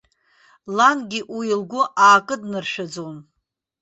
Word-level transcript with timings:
Лангьы 0.75 1.19
уи 1.35 1.47
лгәы 1.61 1.83
аакыднаршәаӡон. 2.05 3.15